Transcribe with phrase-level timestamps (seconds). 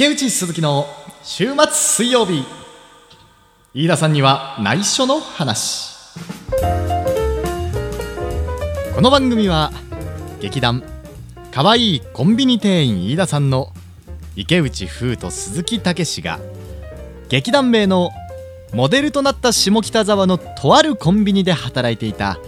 [0.00, 0.86] 池内鈴木の
[1.22, 2.42] 週末水曜日。
[3.74, 5.94] 飯田さんには内緒の話。
[8.94, 9.70] この番組は
[10.40, 10.82] 劇団
[11.52, 13.74] かわいいコンビニ店員飯田さんの
[14.36, 16.40] 池内風と鈴木武が
[17.28, 18.08] 劇団名の
[18.72, 22.38] モデルとなった下北沢のとあるコンビニで働いていた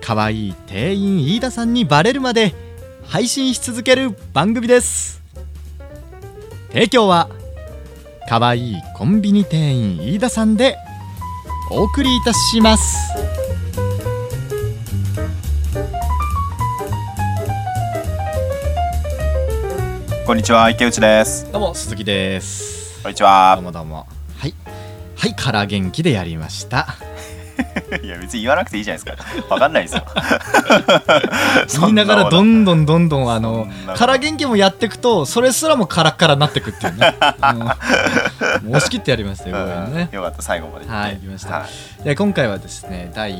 [0.00, 2.52] かわいい店員飯田さんにバレるまで
[3.04, 5.19] 配信し続ける番組です。
[6.72, 7.28] 提供は
[8.28, 10.76] かわいいコンビニ店員飯田さんで
[11.68, 12.96] お送りいたします。
[20.24, 21.50] こんにちは池内です。
[21.50, 23.02] どうも鈴木です。
[23.02, 23.54] こんにちは。
[23.56, 24.06] どうもどうも。
[24.38, 24.54] はい。
[25.16, 26.86] はいから元気でやりました
[28.02, 29.54] いや別に言わなくていいじゃないですか。
[29.54, 30.04] わかんないですよ。
[31.80, 37.14] 言いながらどんどんどんどんあのそんなから元気もやっていくとそれすらもカラッカラになっていくっていうね、
[38.68, 39.56] 押し切ってやりましたよ、
[39.88, 39.94] ん。
[39.94, 40.08] ね。
[40.12, 41.54] よかった最後まではい行きました。
[41.54, 41.66] は
[42.00, 42.04] い。
[42.04, 43.32] で今回はですね第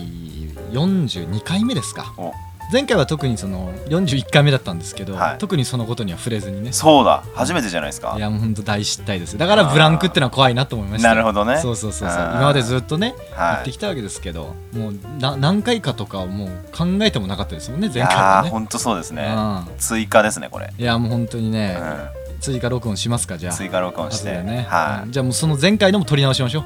[0.72, 2.12] 42回目ですか。
[2.16, 2.32] お
[2.72, 5.38] 前回は特にその41回目だったんですけど、はい。
[5.38, 6.72] 特にそのことには触れずにね。
[6.72, 7.24] そうだ。
[7.34, 8.14] 初めてじゃないですか。
[8.16, 9.36] いやもう本当大失態です。
[9.36, 11.08] だからブランクってのは怖いなと思いました。
[11.08, 11.58] なるほどね。
[11.58, 12.18] そうそうそうそう。
[12.18, 13.54] 今までずっとねはい。
[13.56, 18.48] やってきたわけですけどもうな何回かとかはもう考えてもなかったですもんねい前回はね。
[18.48, 19.32] やーほんとそうですね。
[19.36, 19.64] うん。
[19.78, 21.80] 追加ですねこれ、いやもう本当にうね、ん、
[22.40, 23.52] 追加録音しますかじゃあ。
[23.52, 25.12] 追加録音して、ね、はい、うん。
[25.12, 26.64] じゃあもうその前回のも撮り直しましょう。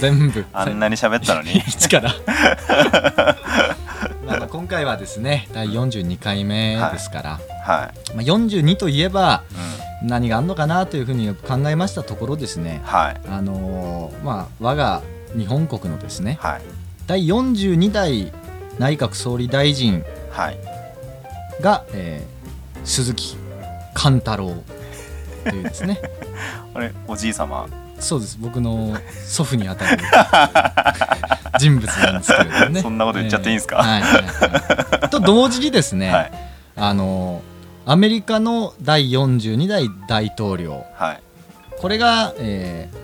[0.00, 0.44] 全部。
[0.54, 1.58] あんなに喋ったのに。
[1.66, 2.12] 一から？
[4.24, 9.44] まあまあ今回はですね第42回目ですから、はい、まあ、42といえば
[10.02, 12.80] うん、何があるのかなというふうに考えましたところですね。
[12.84, 13.20] はい。
[13.28, 15.02] あのーまあ我が
[15.36, 16.62] 日本国のですねはい。
[17.06, 18.32] 第42代
[18.78, 20.58] 内閣総理大臣はい。
[21.60, 22.32] が、えー
[22.84, 23.36] 鈴木
[23.94, 24.54] 貫太郎
[25.44, 26.00] というですね。
[26.74, 27.68] あれおじい様
[28.02, 28.36] そうです。
[28.40, 28.96] 僕の
[29.26, 29.98] 祖父にあたる
[31.58, 32.82] 人物なんですけれどもね。
[32.82, 33.76] そんなこと言っちゃっていいんですか？
[33.78, 34.12] えーはいはい
[35.00, 35.08] はい。
[35.08, 36.32] と同時にですね、はい。
[36.76, 37.42] あの
[37.86, 40.84] アメリカの第42代大統領。
[40.96, 41.22] はい。
[41.80, 43.02] これが、えー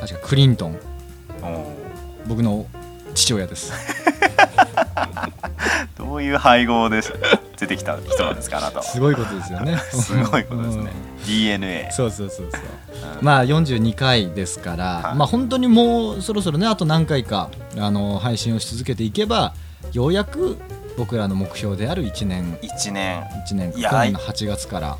[0.00, 0.78] 確かクリントン。
[2.26, 2.64] 僕の
[3.14, 3.70] 父親です
[5.96, 7.02] どういう配合で
[7.56, 9.78] 出てきた人なんですかあなすごいことですよね。
[9.78, 10.90] すごいことですね。
[11.26, 11.92] DNA うん。
[11.92, 12.60] そうそうそうそう。
[13.18, 13.24] うん。
[13.24, 15.14] まあ42回ですから、はい。
[15.16, 19.52] まあ本当にもうそろそろねあと何回かあの配信をし続けていけば
[19.92, 20.58] ようやく
[20.96, 22.56] 僕らの目標である1年。
[22.62, 23.22] 1年。
[23.48, 24.96] 1年去年の8月から。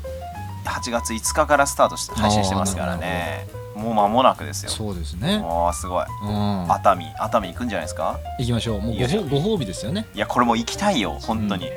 [0.65, 3.47] 8月5日からスタートして配信してますからね
[3.81, 4.69] もう間もなくですよ。
[4.69, 5.41] そうですね。
[5.43, 6.05] おーすごい。
[6.23, 6.71] うん。
[6.71, 8.19] 熱海熱海行くんじゃないですか？
[8.39, 8.81] 行きましょう。
[8.81, 8.95] もう
[9.29, 10.07] ごご褒美ですよね。
[10.13, 11.69] いやこれもう行きたいよ本当に、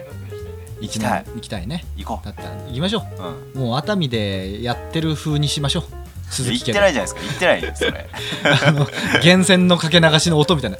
[0.81, 1.25] 行きたい。
[1.34, 1.66] 行きたい。
[1.66, 1.84] ね。
[1.97, 3.03] 行こだったら行きましょう、
[3.56, 5.84] うん、うもう熱海でやってる風にしましょう。
[6.31, 7.20] 鈴行ってないじゃないですか。
[7.20, 8.09] 行ってないよそれ。
[8.66, 8.86] あの
[9.22, 10.76] 源泉のかけ流しの音みたいな。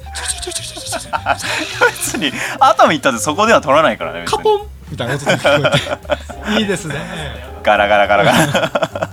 [1.87, 5.71] 別に熱海行ったってそこでは撮らないからねカポンみたいな音が聞こ
[6.47, 6.61] えて。
[6.61, 6.95] いいですね。
[7.63, 9.11] ガラガラガラガラ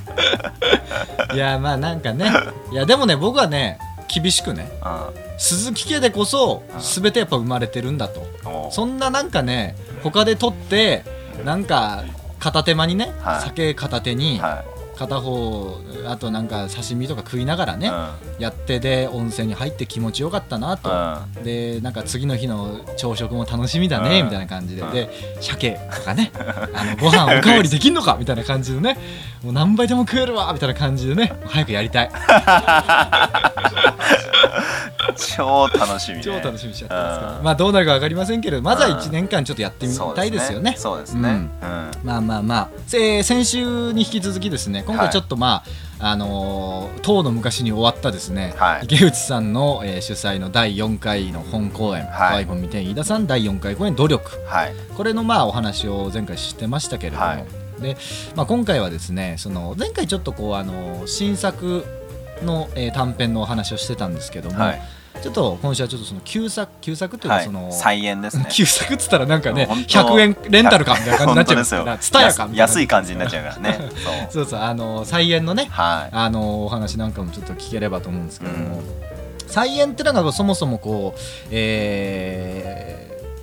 [1.34, 2.30] いやまあなんかね
[2.70, 3.78] いやでもね僕はね
[4.08, 4.86] 厳しくねう
[5.38, 6.80] 鈴木家でこそうん。
[6.80, 8.22] 全てやっぱ生まれてるんだと。
[8.70, 11.04] そんななんかね他で取って
[11.44, 12.04] なんか
[12.38, 13.40] 片手間にね、はい。
[13.40, 14.64] 酒片手には
[14.96, 18.10] 片方あとなんか刺身とか食いながらい、ね、うん。
[18.38, 20.90] やってで温泉に入って気持ちよかったなと、
[21.36, 21.44] うん。
[21.44, 24.24] でなんか次の日の朝食も楽しみだね、うん。
[24.26, 24.92] みたいな感じで、うん。
[24.92, 25.08] で
[25.40, 26.32] 鮭とかね
[26.74, 28.98] あのご飯おかわりできんのかみたいな感じでね。
[29.42, 32.10] もう何杯でも食えるわみたいな感じでね早くやりたい
[35.16, 37.26] 超楽しみ、ね、超楽しみにしちゃってますか？
[37.26, 37.44] ら、うん。
[37.44, 38.98] まあどうなるか分かりませんけれどまずはうん。
[38.98, 40.74] 1年間ちょっとやってみたいですよね。
[40.76, 41.28] そうですね。
[41.28, 41.36] うん。
[41.36, 41.90] うん。
[42.04, 45.62] まあまあまあ、えー先週に引き続きですね今回ちょっとま
[46.00, 48.84] あ、あのー当の昔に終わったですね、はい。
[48.84, 52.46] 池内さんの、えー主催の第4回の本公演「はい。
[52.46, 54.30] iPhone 見て飯田さん第4回公演努力。
[54.46, 57.44] はい」これのまあお話を前回してましたけれども、はい。
[57.80, 57.96] で
[58.36, 61.84] まあ、今回はですねその前回ちょっとこうあのー新作
[62.44, 64.82] の、えー短編のお話をしてたんですけども、はい
[65.20, 67.44] ちょっと今週はちょっとその旧作旧作というかはい。
[67.44, 68.46] その、再演ですね。
[68.50, 70.14] 旧作っつったらなんかね本当。
[70.14, 72.62] 100円レンタルかみたいな感じになっちゃいますからツタヤかみたいな。
[72.62, 73.78] 安い感じになっちゃうからね。
[74.30, 76.14] そうそうあの再演のねはい。
[76.14, 78.80] あのお話なんかもちょっと聞ければと思うんですけども、
[79.46, 81.20] 再演ってのがそもそもこう
[81.50, 82.71] えー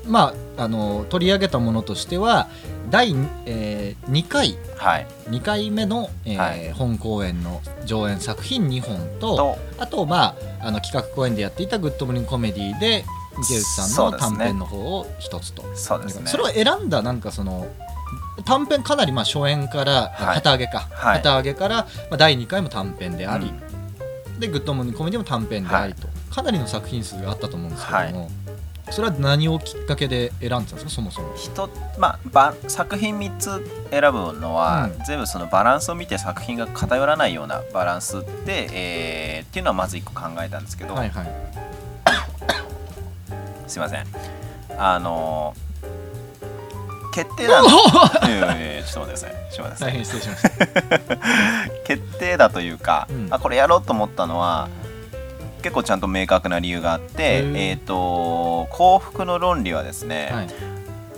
[0.10, 2.50] まああの取り上げたものとしては
[2.90, 3.16] 第、
[3.46, 5.08] え2回はい。
[5.30, 6.72] 2回目の、えーはい。
[6.74, 13.06] 本公演の上演作品2本ととあとまああの企画公演でやっていた「グッドモーニングコメディで
[13.44, 15.64] 池内さんの短編の方を一つと。
[15.76, 16.28] そね。
[16.28, 17.68] それを選んだなんかその
[18.46, 20.36] 短編かなりまあ初演から、はい。
[20.36, 21.18] 旗揚げか、はい。
[21.18, 21.76] 旗揚げから、
[22.10, 23.54] まあ、第2回も短編であり、
[24.40, 28.32] でグッドモーニングコメディも短編でありと、かなりの作品数があったと思うんですけども、
[28.92, 30.90] それは何をきっかけで選んでたんですか？
[30.90, 31.34] そもそも。
[31.36, 35.04] 人まあば作品3つ選ぶのは、うん。
[35.06, 41.32] 全部そのバランスを見て作品が偏らないようなバランスで、えーっていうのはまず1個考えたんですけど、はいはい。
[43.68, 44.06] すいません。
[44.78, 45.70] あのー
[47.12, 47.48] 決定
[49.12, 49.32] ださい。
[49.52, 49.90] ちょっと待ってください。
[49.90, 51.18] 大変失礼しました。
[51.86, 53.28] 決定だというか、うん。
[53.32, 54.70] あこれやろうと思ったのは
[55.62, 60.48] 結構ちゃんと明確な理由があってえっ、と幸福の論理はですね、はい。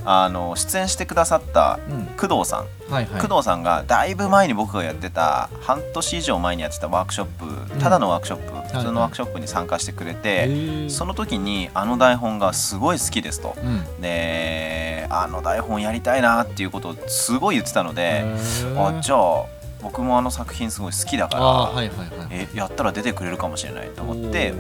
[0.04, 2.06] あの出演してくださったうん。
[2.18, 10.90] 工藤さん、はいはい、工藤さんがだいぶ前に僕がやってた半年以上前にやってたワークショップただのワークショップ、い普通のワークショップに参加してくれへて、ー。
[10.90, 13.56] その時にあの台本がすごい好きですと。
[13.58, 14.02] うん。
[14.02, 18.24] であの台本やりたいなっていうことをすごい言ってたので、
[18.78, 19.46] あじゃあ
[19.82, 24.54] 僕もあの作品すごい好きだから、あーはいはいはいえやったら出てくれるかもしれないと思って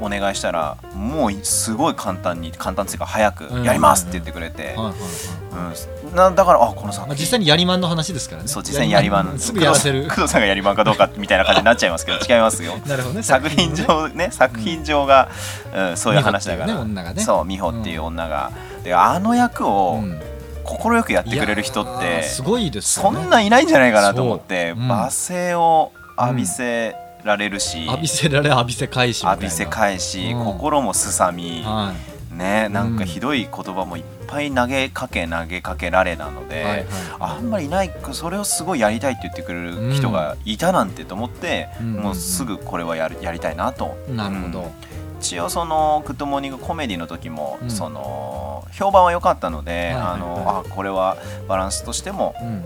[0.00, 3.62] お願いしたらもうすごい簡単に簡単っていうか早くうん。
[3.64, 6.14] やりますって言ってくれて、うん。
[6.14, 8.48] なだからあこの作まあ、品実際にやりまんの話ですからね。
[8.48, 9.38] そう実際にやりまん。
[9.38, 10.04] すぐやらせる。
[10.08, 13.22] 工藤さんがやりまんかどうかみたいな感じになっちゃいますけど違いますよなるほどね。
[13.22, 14.28] 作品ね上ね。
[14.30, 15.30] 作品上が、
[15.74, 15.96] うん。
[15.96, 16.74] そういう話だから。
[16.74, 17.22] ね女がね。
[17.22, 18.52] そう美穂っていう女が、
[18.84, 20.20] であの役をうん
[20.66, 23.10] 快くやってくれる人って、ーすごいですね。
[23.10, 24.82] んないないんじゃないかなと思って、そう。
[24.82, 24.90] うん。
[24.90, 30.44] 罵声を浴びせられるし、浴びせられ浴びせ返し浴びせ返し、うん。
[30.44, 31.94] 心もすさみ、は
[32.32, 36.86] ねなんかひどい言葉もいっぱい投げかけ投げかけられなので、いはいはい。
[37.20, 41.92] あんまりいないそれをすごいやりたいって言ってくれる人がいたなんてと思って、うん。
[41.94, 43.96] もうすぐこれはやるやりたいなと。
[44.08, 47.70] なるほど、うん一応その「グッドモーニングコメディ」の時も、うん。
[47.70, 50.12] その評判は良かったので、はいはいはい。
[50.12, 51.16] あのあこれは
[51.48, 52.64] バランスとしてもうん。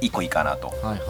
[0.00, 0.68] 一個いいかなと。
[0.68, 1.00] はいはい、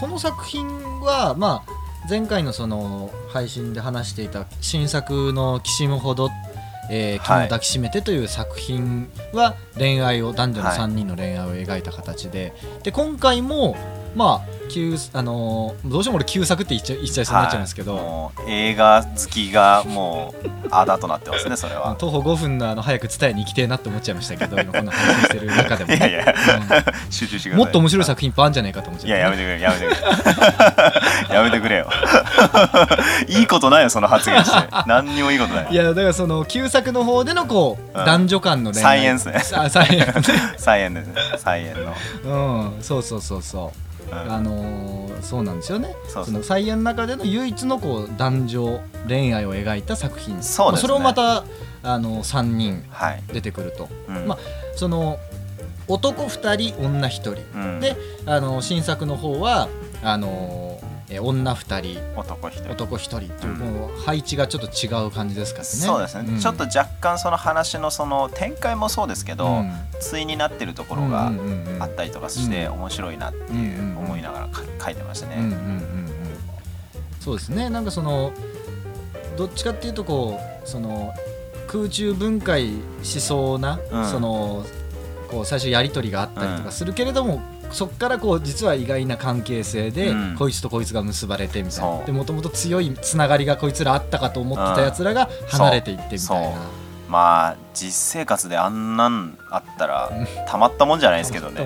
[0.00, 0.66] この作品
[1.00, 1.72] は、まあ、
[2.08, 6.30] 前回のその配信で話していた新作の「きしむほど」
[6.90, 10.78] えー「君を抱きしめて」という作品は恋愛を男女のはい。
[10.78, 12.52] 3人の恋愛を描いた形で,、
[12.82, 13.76] で今回も
[14.14, 17.96] まあ旧あのーどうしても俺旧作って言っちゃ言っちゃいそうになっちゃいますけど、
[18.36, 18.50] はい。
[18.52, 21.96] 映画好きがもうあだとなってますねそれは。
[21.98, 26.24] 徒歩5分のあの早く伝えに行きてえなって思っちゃいましたけど 今こんな配信してる中でも、ね、いやいや。
[26.26, 27.12] うん。
[27.12, 27.58] 集中してください。
[27.58, 31.34] もっと面白い作品いっぱいあるんじゃないかと思っちゃいうややめてくれやめてくれ。
[31.34, 31.90] やめてくれよ。
[33.28, 34.68] いいことないよその発言して。
[34.86, 35.68] 何にもいいことない。
[35.70, 38.04] いやだからその旧作の方でのこう、うん。
[38.04, 39.42] 男女間の恋愛サイエンスね。
[39.54, 40.40] あサイエンスね。
[40.56, 41.14] 菜園ですね。
[41.38, 41.74] 菜園
[42.24, 42.82] の、うん。
[42.82, 43.64] そうそうそうそう。
[43.64, 45.94] うんあのーそうなんですよね。
[46.08, 50.42] その菜園の中での唯一のこう男女恋愛を描いた作品。
[50.42, 50.88] そうですね。
[50.88, 51.44] まあそれをまた
[51.82, 53.88] あの3人はい、出てくると。
[54.08, 54.26] うん。
[54.26, 54.38] ま
[54.76, 55.18] その
[55.88, 57.36] 男2人女1人。
[57.54, 57.80] うん。
[57.80, 57.96] で
[58.26, 59.68] あの新作の方は
[60.02, 62.70] あのーえ女2人男一人。
[62.70, 63.58] 男1人っていう、うん。
[63.58, 65.70] もう配置がちょっと違う感じですからね。
[65.70, 66.40] そうですね、ん。
[66.40, 69.72] ちょっと若干その話のその展開もそうですけど、うん。
[70.10, 71.32] 対になってるところが
[71.80, 72.72] あったりとかして、うん。
[72.74, 76.10] 面白いなってうんいう思いながらか書いてましたね、うんうんうんうん。
[77.20, 77.68] そうですね。
[77.70, 78.32] なんかその
[79.36, 81.12] どっちかっていうとこうその
[81.66, 82.70] 空中分解
[83.02, 84.06] しそうな、うん。
[84.06, 84.64] その
[85.28, 90.36] こう最初やり取りがあったりとかするけれども、そっからこう実は意外な関係性で、うん。
[90.38, 92.04] こいつとこいつが結ばれてみたいな。
[92.04, 96.40] でもともと強いつながりがこいつらあったかと思ってたやつらが離れていってみたいそう。
[96.40, 96.50] な。
[97.08, 100.12] まあ実生活であんなんあったら
[100.46, 101.64] たまったもんじゃないですけどね。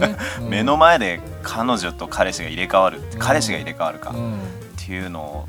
[0.48, 3.18] 目の前で彼女と彼氏が入れ替わる、うん。
[3.18, 4.38] 彼氏が入れ替わるか、っうん。
[4.76, 5.46] ていうのを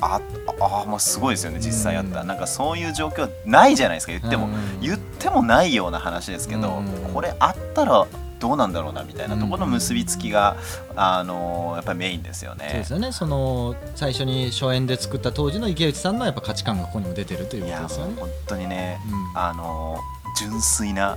[0.00, 0.20] あ
[0.60, 2.28] あもうすごいですよね実際やったら、うん。
[2.28, 4.80] なんかそういう状況ないじゃないですか言っても、うん。
[4.80, 7.12] 言ってもないような話ですけど、うん。
[7.14, 8.06] これあったら
[8.44, 10.56] どうなんだろうなみたいなところの結びつきが、
[10.96, 12.66] あのやっぱりメインですよね。
[12.68, 18.14] そうですよねその最初に初演で作った当時の池内さんのやっぱ価値観がここにも出てるということですよね。
[18.20, 19.00] 本当にね、
[19.34, 19.98] うんあの
[20.36, 21.16] 純粋な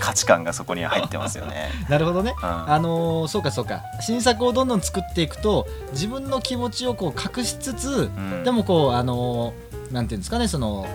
[0.00, 1.70] 価値観がそこに入ってますよね。
[1.90, 2.34] なるほどね。
[2.40, 10.86] うんあのーそうかそうか新作をどんどん作っていくと自分の気持ちをこう隠しつつ、うんでもこうあのーなんていうんですかねその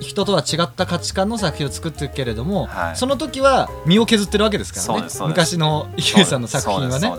[0.00, 2.96] 人とは違った価値観の作品を作っていくけれども、はい。
[2.96, 5.08] その時は身を削ってるわけですからね。
[5.28, 7.10] 昔の池内さんの作品はね。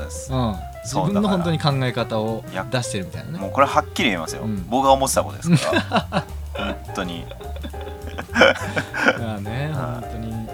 [0.83, 3.39] 自分の本当に考え方を出してるみたいなね。
[3.39, 4.65] もうこれはっきり言えますよ、うん。
[4.67, 6.25] 僕が思ってたことですから。
[6.53, 7.25] 本当に。
[9.19, 10.01] まあねはい。
[10.01, 10.47] 本当に。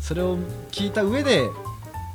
[0.00, 0.38] それを
[0.70, 1.48] 聞いた上で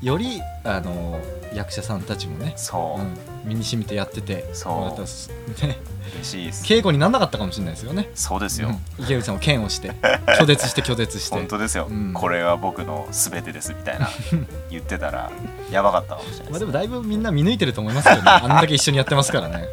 [0.02, 1.20] よりあの
[1.54, 5.66] 役者さんたちもね、そう、うん、身に染みてやっててそう。
[5.66, 5.80] ね、
[6.16, 6.66] 嬉しいです。
[6.66, 8.10] 稽古にならなかったかもしれないですよね。
[8.16, 9.04] そうですよ、うん。
[9.04, 9.92] 池内さんも剣をして
[10.40, 11.36] 拒絶して拒絶して。
[11.36, 12.14] 本当ですよ、うん。
[12.14, 14.10] これが僕の全てですみたいな。
[14.70, 15.32] 言ってたら
[15.72, 16.52] やばかったかもしれないです。
[16.52, 18.32] まあでもだいぶみんな見抜いてると思いますけどね。
[18.32, 19.68] あんだけ一緒にやってますからね、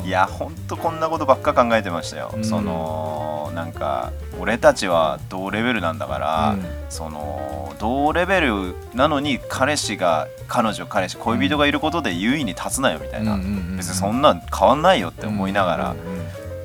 [0.00, 0.06] うん。
[0.06, 2.44] いやほんとこんなことばっか考えてましたよ、うん。
[2.44, 6.66] そのなんか俺たちは同レベルなんだから、うん。
[6.88, 7.47] その
[7.78, 13.36] 同レベルなのに彼氏が彼女彼氏恋人がいることで優位に立つなよみたいな、
[13.76, 15.96] 別にそんなん変わんないよって思いながら、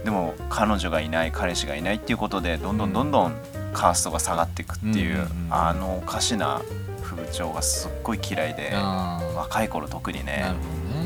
[0.04, 3.34] でも彼女がいない彼氏がいないっていうことでどんどんどんどん
[3.74, 6.62] カーストが下がっていくっていう、あのおかしな
[7.02, 8.72] 風潮がすっごい嫌いで
[9.36, 10.54] 若い頃特にね。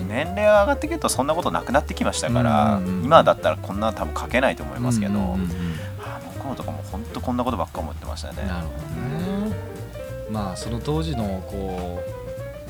[0.08, 5.38] 年齢が上がってくるとそんなことなくなってきましたから、今だったらこんな多分書けないと思いますけど、あの
[6.42, 8.48] 頃とかも本当こんなことばっか思ってましたね。
[8.48, 9.27] なるほどね
[10.30, 12.04] まあその当時のこ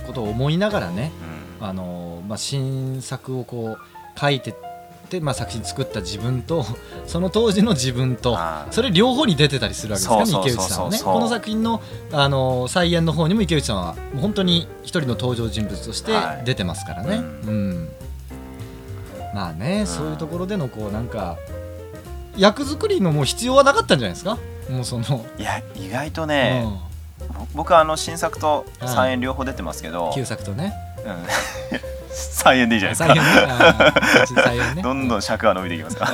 [0.04, 1.12] うことを思いながらね
[1.60, 1.68] うん。
[1.68, 4.56] あの、まあ、新作をこう書いてっ
[5.10, 6.66] て、まあ、作品作った自分と
[7.08, 8.38] その当時の自分と
[8.72, 11.00] それ両方に出てたりするわけですから池内さんはね。
[11.04, 13.84] この作品のあの再演の方にも池内さんは
[14.14, 16.46] もう本当に一人の登場人物としてはい。
[16.46, 17.90] 出てますからね、ううん。
[19.34, 21.38] まあね、んそういうところでのこうなんか
[22.38, 24.38] 役作りのもう必要はなかったんじゃないですか？
[24.70, 26.72] もうその、いや意外とね、うん。
[26.72, 26.78] ぼ
[27.54, 30.74] 僕はあの新作と再演両方出てますけど、旧作とね。
[31.06, 31.26] うん。
[32.10, 33.22] 再演でいいじゃない再で
[34.26, 34.52] すか。
[34.52, 34.82] 演ね。
[34.82, 36.12] どんどん尺が伸びていきますか。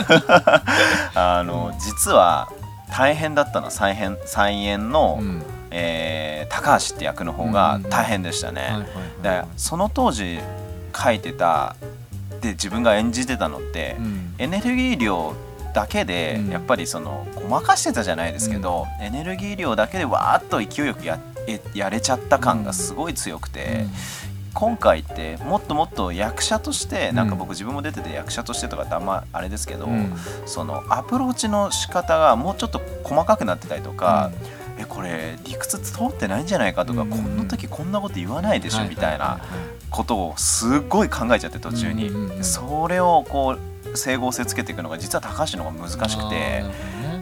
[1.16, 2.50] ら あの実は
[2.92, 5.44] 大変だったのは再演再演の、うん。
[5.72, 8.86] えー高橋って役の方が大変でしたね。
[9.22, 10.40] ではいその当時
[10.96, 11.76] 書いてた
[12.42, 14.36] で自分が演じてたのって、うん。
[14.38, 15.34] エネルギー量
[15.74, 16.50] だけで、うん。
[16.50, 23.86] やっぱりそのごまかしてたじゃないですけど、エネルギー量だけでわーっと勢いよくやえやれちゃった感がすごい強くて、
[24.53, 30.13] 今回ってもっともっと役者としてなんか僕自分も出てて役者としてとかってあんまあれですけど、うん。
[30.46, 34.32] そのアプローチの仕方がもうちょっと細かくなってたりとか、
[34.77, 37.10] えこれ理屈通ってないんじゃないかとか、うん。
[37.10, 39.39] こんな時こんなこと言わないでしょ、はいみたいな
[39.89, 42.12] ことをすっごい考えちゃって途中に、
[42.44, 46.66] それをこう整合性つけていくのが実は高橋の方が難しくてね。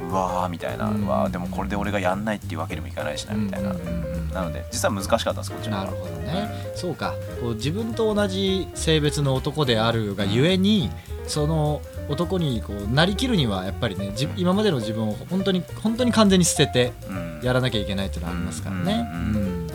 [0.10, 1.06] うわーみたいな、うん。
[1.06, 7.14] うわーでもこれで俺がやんないっていうわけにもいかないしなみたいな、うんなので実は難しかったんですこっちのなるほどね、そうか。
[7.42, 10.90] こう自分と同じ性別の男であるがゆえに、
[11.28, 17.32] その男にこうなりきるにはやっぱりねじ今までの自分を本当に本当に完全に捨ててうん。
[17.44, 19.06] やらなきゃいけないっていうのはありますからね。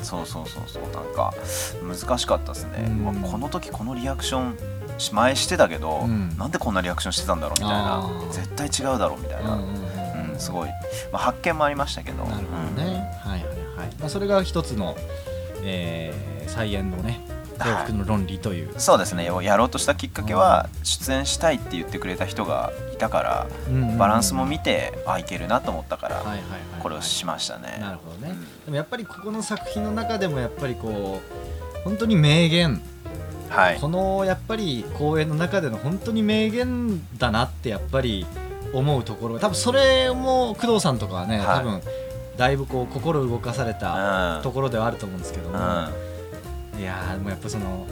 [0.03, 0.83] そうそうそうそう。
[0.85, 1.35] なんか
[1.83, 3.23] 難しかったですね、うん。
[3.23, 4.61] この時このリアクションし
[5.13, 6.37] 前してたけど、うん。
[6.39, 8.31] なんでこんなリアクションしてたんだろうみたいあなー。
[8.31, 9.87] 絶対違うだろうみたいな、うんうん
[10.39, 10.69] すごい、
[11.13, 12.25] まあ、発見もありましたけど。
[12.25, 14.95] なるほどね、はいはいはい、まあ、それが一つの、
[15.63, 17.21] えー、再演のね
[17.59, 19.25] 幸福の論理という、うんそうですね。
[19.25, 23.99] やろうとしたきっかけは出演したいって言ってくれた人がいたからうんうんうん。
[23.99, 26.61] バランスも見てあいけるなと思ったから、はいはいはいはい。
[26.83, 27.79] これをしましたね。
[27.81, 28.65] なるほどね、うん。
[28.67, 31.23] でもやっぱりここの作品の中でもやっぱりこ
[31.79, 32.83] う本当に名言
[33.49, 33.79] はい。
[33.81, 38.27] このやっぱり公演の中での本当に名言だなってやっぱり
[38.73, 41.47] 思うところ多分それも工藤さんとかはね、はい。
[41.59, 41.81] 多分
[42.37, 44.43] だいぶこう心動かされたうん。
[44.43, 46.81] ところではあると思うんですけども、うん。
[46.81, 47.87] いやーでもやっぱその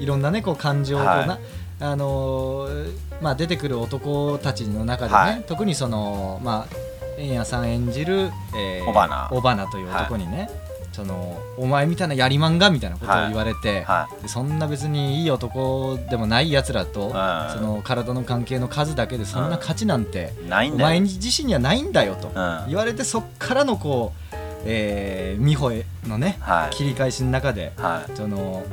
[0.00, 1.38] いろんなねこう感情をこうな、はい。
[1.80, 5.44] あのーまあ、出てくる男たちの中でね、はい。
[5.46, 6.76] 特にそのまあ
[7.18, 9.28] 円谷さん演じる、えー、尾花。
[9.32, 10.50] 尾花という男にね、
[10.94, 17.10] そのお前みたいなやりまんがみたいなことを言われて、はでそんな別にいい男でもないやつらと、ん。
[17.52, 20.74] その体の関係の数だけでそんな価値なんて、い、ないん。
[20.74, 22.64] お前自身にはないんだよとうん。
[22.68, 24.36] 言われてそっからのこう、
[24.66, 26.76] えー、美穂へのねはい。
[26.76, 28.16] 切り返しの中ではい。
[28.16, 28.64] その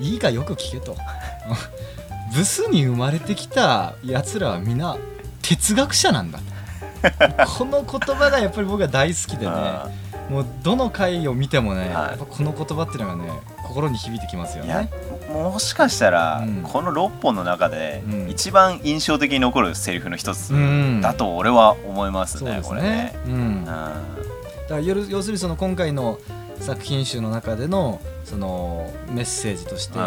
[0.00, 0.96] いいかよく聞けと。
[2.34, 4.98] ブスに生まれてきたやつらは皆
[5.40, 6.40] 哲学者なんだ。
[7.56, 9.52] この言葉がやっぱり僕は大好きでね
[10.28, 12.18] もうどの回を見てもね、はい。
[12.18, 13.30] この言葉っていうのがね
[13.66, 14.90] 心に響いてきますよね。
[15.32, 16.62] ももしかしたら、うん。
[16.62, 18.30] この6本の中で、うん。
[18.30, 21.00] 一番印象的に残るセリフの一つうん。
[21.00, 22.88] だと俺は思いますね、そうですこれね。
[22.88, 23.14] ね。。
[23.26, 23.32] うん。
[23.32, 23.64] うん。
[23.64, 23.94] だか
[24.70, 26.18] ら要要するにその今回の
[26.60, 29.98] 作品集の中でのそのメッセージとして、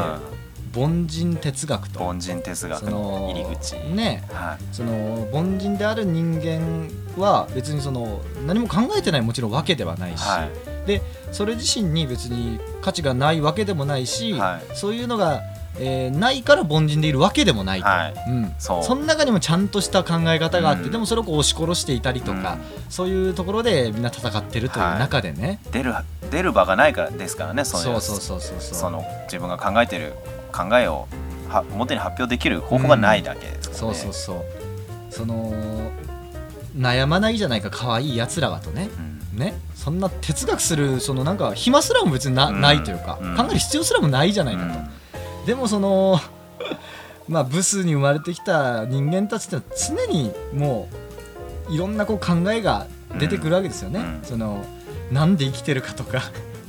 [0.75, 1.99] 凡人哲学と。
[1.99, 4.23] 凡人哲学そのの入り口、ね。
[4.31, 4.75] はい。
[4.75, 10.87] その凡人である人間は別にその何も考えてないもちろんわけではないし、はい。
[10.87, 11.01] で
[11.31, 15.41] それ自身に別に価値がないわけでもないし、はそういうのが
[15.79, 18.13] えーないから凡人でいるわけでもないと、はい。
[18.27, 20.91] うん、その中にもちゃんとした考え方があって、うん。
[20.91, 22.57] でもそれを押し殺していたりとか、
[22.89, 25.93] そういうところでみんな戦ってるという中でね、出る
[26.29, 28.01] 出る場がないからですからねそういう。
[28.01, 28.77] そうそうそうそうそう。
[28.77, 30.13] その自分が考えてる
[30.51, 31.07] 考えを
[31.49, 34.43] は表に発表できる方法がないだけですからね、そうそうそう。
[35.09, 35.53] その
[36.77, 38.89] 悩まないじゃないか可愛いやつらはとね。
[39.33, 39.39] うん。
[39.39, 39.53] ね。
[39.75, 42.61] そんな哲学するそのなんか暇すらも別にな,、うん。
[42.61, 43.35] ないというか、うん。
[43.35, 46.19] 考える必要すらもないじゃないかと、でもその
[47.27, 50.87] まあブスに生まれてきた人間たちってのは常にも
[51.69, 52.87] ういろんなこう考えが
[53.19, 54.19] 出てくるわけですよね、うん。
[54.23, 54.63] その
[55.11, 56.21] なんで生きてるかとか。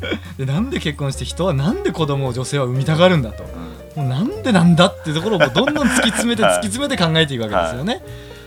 [0.36, 3.44] でなんで結婚して人はなんで子供を女性は産みたがるんだと。
[3.44, 8.02] うんもうなんでなんだっていうところをどんどん突き詰めて突き詰めて考えていくわけですよね。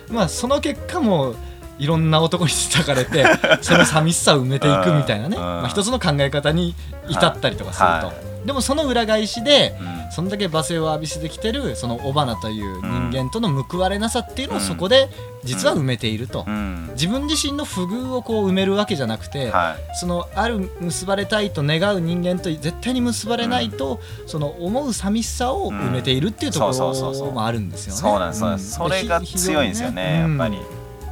[0.09, 1.35] まあその結果も
[1.77, 3.25] いろんな男に抱かれて
[3.61, 5.43] その寂しさを埋めていくみたいなね、うん。
[5.43, 6.73] まあ、一つの考え方に
[7.07, 9.95] 至ったりとかすると、でもその裏返しでうん。
[10.11, 14.63] そんだけ罵声を浴びせてきてるその尾花という人間との報われなさっていうのをうん。
[14.63, 15.09] そこで
[15.43, 16.89] 実は埋めていると、うん。
[16.93, 19.97] 自分自身の不遇をこう埋めるわけじゃなくて、はい。
[19.97, 27.99] そのある結ばれたいと願う人間と絶対に結ばれないと、その思う寂しさを埋めているっていうところもあるんですよね。
[27.99, 28.49] そうなんですそう。
[28.49, 30.57] なんです、それが強いんですよねやっぱり、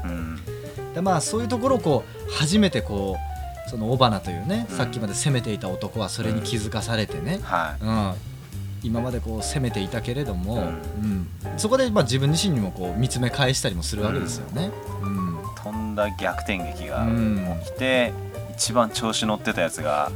[0.06, 0.10] うん。
[0.10, 0.94] うん。
[0.94, 3.33] でまあそういうところをこう初めてこう
[3.68, 4.78] その尾花というね、うん。
[4.78, 8.14] さっきまで攻めていた男はそれに気づかされてね、はうん。
[8.84, 10.62] 今までこう攻めていたけれども、うう
[11.06, 11.28] ん。
[11.58, 14.72] そこでまあ自分自身にもこう見つめ返したりもするわけですよね。
[15.02, 15.40] うん。
[15.40, 17.60] いとんだ逆転劇がうん。
[17.64, 18.14] 起きて、
[18.56, 20.12] 一番調子乗ってたやつが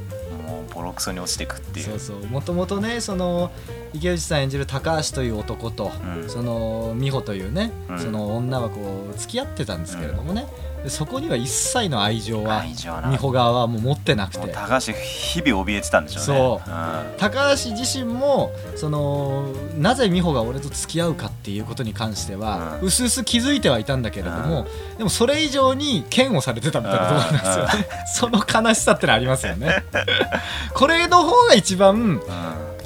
[0.48, 1.86] もうボロクソに落ちてくっていう。
[1.86, 2.26] そうそう。
[2.28, 3.52] もともとねその
[3.94, 5.92] 池内さん演じる高橋という男と、
[6.22, 6.30] うん。
[6.30, 8.00] その美穂というね、うん。
[8.00, 10.46] その女はこう付き合ってたんですけれどもね、
[10.84, 12.64] でそこには一切の愛情は
[13.10, 14.48] 美穂側はもう持ってなくて。
[14.50, 16.26] 高橋日々怯えてたんでしょうね。
[16.26, 16.70] そう。
[16.70, 17.18] うん。
[17.18, 22.88] 高橋自身もそのなぜ美穂が俺と付き合うかっていうことに関しては、うん。
[22.88, 24.68] うすうす気づいてはいたんだけれども、
[24.98, 29.84] でもそれ以上に嫌悪されてたみたいなところなんですよね、その悲しさってのありますよね。
[30.74, 32.22] これの方が一番うん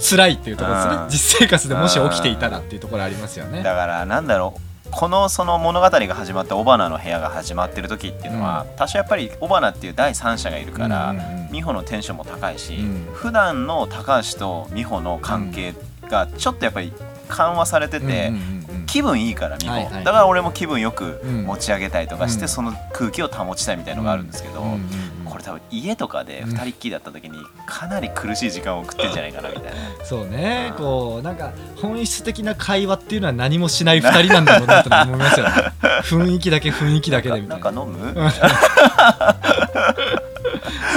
[0.02, 0.96] 辛いっていうところですね。
[0.96, 1.10] うん。
[1.10, 3.64] 実生活でもし起きていたらっていうところありますよね。
[3.64, 11.52] だからなんだろうこのその物語が始まった尾花の部屋が始まってる時っていうのは、多少やっぱり尾花っていう第三者がいるから、うんうんうん。
[11.52, 13.08] 美穂のテンションも高いし、うん。
[13.14, 15.74] 普段の高橋と美穂の関係
[16.10, 16.92] がちょっとやっぱり
[17.30, 18.86] 緩和されてて、うんうんうんうん。
[18.86, 21.44] 気分いいから美穂、はいはいだから俺も気分よくうん。
[21.46, 22.48] 持ち上げたりとかして、うん。
[22.50, 25.21] その空気を保ちたいみたいのがあるんですけど、うんうんうん
[25.52, 29.72] 多分家とかで2人っきりだった時にかなり苦しい時間を送ってんじゃないかなみたいな。
[30.06, 30.70] そうね。
[30.72, 30.78] うん。
[30.78, 35.52] こうなんか本質的な会話っていうのは何もしない2人なんだろうなと思いますよね。
[36.04, 37.62] 雰囲気だけ雰囲気だけでみたな。
[37.62, 38.16] ないんか飲む、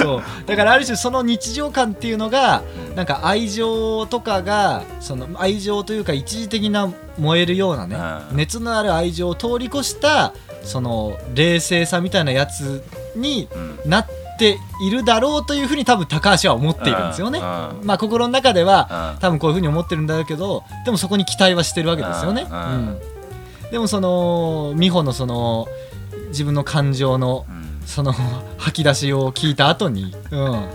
[0.01, 0.23] そう。
[0.45, 2.63] だからある種その日常感っていうのが
[2.95, 7.97] なんか愛情とかがその愛情というか一時的な燃えるようなね、
[8.31, 8.37] うん。
[8.37, 12.83] 熱のある愛情を通り越したその冷静さみたいなやつ
[13.15, 13.79] にうん。
[13.89, 17.39] なっているだろうというふうに多分高橋は思っているんですよね。
[17.39, 17.45] うん
[17.79, 22.47] うんまあ心の中ではうん多分こういうふうに思ってるんだけどでもそこに期待はしてるわけですよね。
[22.49, 22.99] うん。
[23.71, 25.67] でもその美穂のその
[26.27, 27.65] 自分の感情のうん。
[27.85, 28.13] その
[28.57, 30.69] 吐き出しを聞いた後に、うん、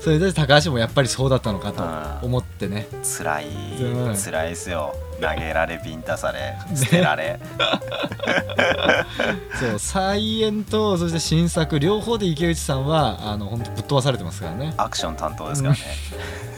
[0.00, 3.46] それで高橋もやっぱりそうだったのかと思ってね、辛い。
[3.82, 4.16] うん。
[4.16, 7.38] 辛いですよ投げられビンタされ捨てられ、
[9.58, 14.74] そう再演とそして新作両方で池内さんはあの本当ぶっ飛ばされてますからね。
[14.76, 15.80] アクション担当ですからね。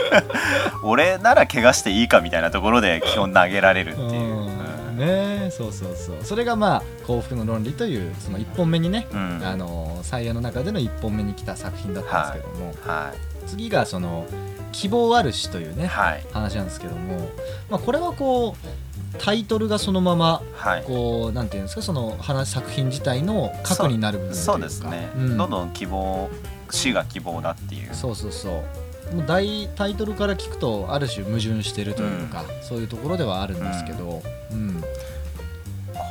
[0.82, 4.96] 俺なら怪我していいかみたいなところで基本投げられるっていう、うん。
[4.96, 6.16] ねそうそうそう。
[6.22, 9.42] それがまあ幸福の論理というその1本目にね、うん。
[9.44, 13.12] あの再演の中での1本目に来た作品だったんですけども、は
[13.50, 14.26] 次がその
[14.72, 16.26] 希望あるしというね、いはい。
[16.32, 17.28] 話なんですけども、
[17.68, 20.84] まあ、これはこうタイトルがそのままはい。
[20.84, 25.36] こうなんていうんですかその話作品自体の核になる部分そうですね、うん。
[25.36, 26.30] どんどん希望
[26.70, 27.94] 死が希望だっていう。
[27.94, 28.62] そうそうそ
[29.12, 29.14] う。
[29.16, 34.84] もう大タイトルから聞くとある種矛盾してるというか、そういうところではあるんですけど、うん。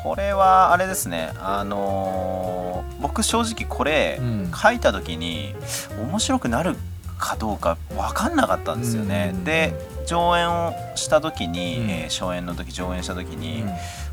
[0.04, 1.32] これはあれですね。
[1.38, 4.52] あのー僕正直これ、うん。
[4.54, 5.56] 書いた時に
[6.02, 6.76] 面白くなる
[7.20, 9.44] かどうか分かんなかったんですよね、うん。
[9.44, 9.74] で
[10.08, 11.90] 上演をした時に、うん。
[11.90, 13.70] えー初演の時上演した時に、うん。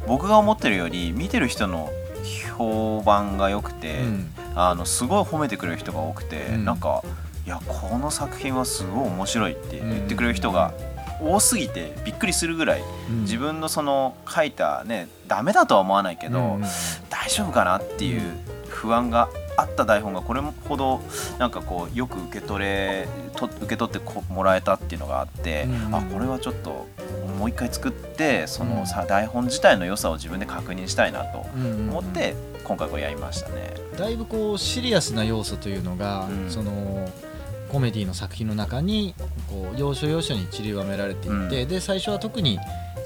[0.06, 1.88] 僕が思ってるより見てる人の
[2.56, 4.30] 評判が良くて、うん。
[4.54, 6.64] あのすごい褒めてくれる人が多くて、うん。
[6.64, 7.02] なんか
[7.46, 10.74] いやこの作品はすごい面白いって言ってくれる人が
[11.22, 13.20] 多すぎてびっくりするぐらい、うん。
[13.22, 16.64] 自分のその書いたねダメだとは思わないけど、うん。
[17.08, 18.20] 大丈夫かなっていう
[18.68, 21.00] 不安があった台本がこれほど
[21.38, 25.94] なんかこうよく受け取れと受け取ってこもらえたっていうのがあって、うん。
[25.94, 26.86] あこれはちょっと
[27.38, 33.74] もう一回作ってそのうんさ台本自体の良さを自分で確認したいなと思って今回これやりましたね。
[33.98, 36.50] だいぶこうシリアスな要素というのが、うん。
[36.50, 37.08] その
[37.70, 39.14] コメディの作品の中に
[39.48, 41.68] こう要所要所に散りばめられていって、うん。
[41.68, 42.58] で最初は特に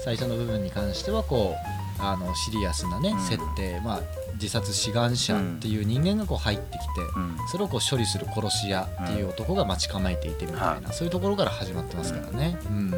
[0.03, 3.19] 最初の部分に関してはこうあのシリアスなね、うん。
[3.19, 4.01] 設定、まあ、
[4.33, 7.37] 自殺志願者っていう人間がこう入ってきて、うん。
[7.51, 12.57] それをこう処理する殺し屋っていう男が待ち構えていてみたいな、はそういうところから始まってますからね。
[12.65, 12.93] うん。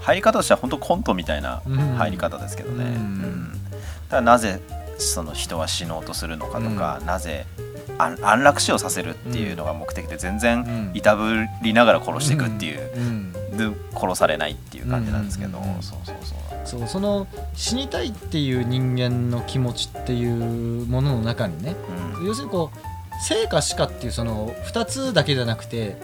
[0.00, 1.76] 入り方としては本当コントみたいなうん。
[1.76, 2.84] 入り方ですけどね。
[2.84, 2.92] うん。
[2.92, 3.52] うん。
[4.10, 4.60] ただなぜ
[4.98, 7.46] その人は死のうとするのかとか、なぜ
[7.98, 10.96] 安安楽死をさせるっていうのが目的で全然うん。
[10.96, 13.32] いたぶりながら殺していくっていう、うん。
[13.56, 21.74] で殺されないっていう感じなんですけど、そうそうそうそうその死にたいっていう人間の気持ちっていうものの中にね
[22.18, 22.26] うん。
[22.26, 22.78] 要するにこう
[23.26, 25.96] 生か死かっていうその2つだけじゃなくて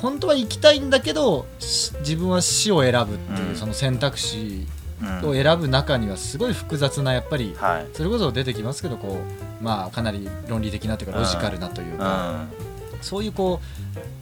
[0.00, 3.56] 本当は生きたいんだけどし自分は死を選ぶっていううん。
[3.56, 4.66] その選択肢
[5.02, 7.86] うんを選ぶ中にはすごい複雑なやっぱりはい。
[7.92, 9.18] それこそ出てきますけどこ
[9.60, 11.98] うまあかなり論理的なというかロジカルなといううん。
[11.98, 12.46] か
[13.00, 13.60] そういうこ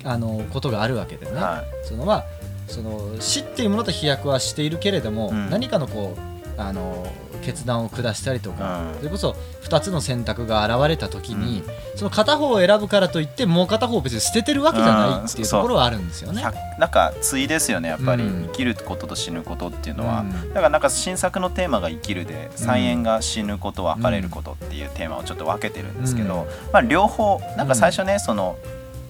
[0.04, 1.32] うあのことがあるわけでね。
[1.32, 2.24] はそのまあ
[2.70, 5.50] その死っていうものと飛躍はしているけれども、うん。
[5.50, 7.06] 何かのこうあの
[7.42, 8.98] 決断を下したりとか、うん。
[8.98, 11.64] それこそ2つの選択が現れた時に、
[11.96, 16.42] その片方を選ぶからといってもう片方を別に捨ててるわけじゃないっていうところはあるんですよね。
[16.42, 18.42] 100なんか対ですよねやっぱり、うん。
[18.44, 20.48] 生きることと死ぬことっていうのは、うん。
[20.50, 26.72] だからなんか新作のテーマが生きるで三円が死ぬこと別れることっていうテーマをちょっと分けてるんですけど、うん。
[26.72, 28.56] まあ、両方なんか最初ね、その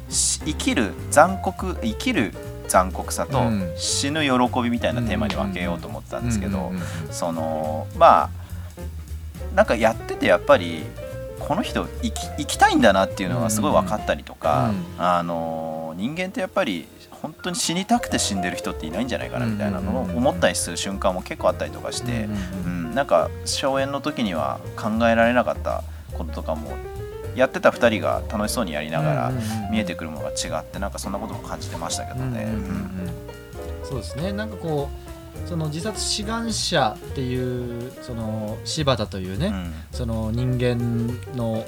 [0.09, 2.33] し生きる残酷生きる
[2.71, 3.73] 残酷さとうん。
[3.77, 6.73] 死ぬ喜びみたいなテーマに分けようと思ってたんですけど、
[7.11, 8.31] そのまあ
[9.57, 10.85] なんかやっててやっぱり
[11.41, 15.05] この人生き生きたいんだなっていうのがすごい分かったりとか、うん。
[15.05, 22.29] あの人間ってやっぱり本当に死にたくて死んでる人っていないんじゃないかなみたいなのを思ったりする瞬間も結構あったりとかして、
[22.65, 25.83] うん、なんか荘園の時には考えられなかった
[26.17, 26.71] こととかも
[27.35, 29.33] やってた2人が楽しそうにやりながら
[29.71, 32.49] 見えてくるものが違ってなんかそんなことも感じてましたけどね。
[33.85, 34.33] そうですね。
[34.33, 34.89] なんかこ
[35.45, 39.73] うその自殺志願者っていうその柴田というね、うん。
[39.93, 41.65] その人間の